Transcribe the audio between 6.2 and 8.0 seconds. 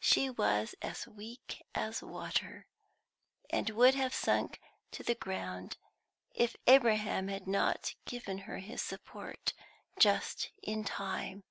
if Abraham had not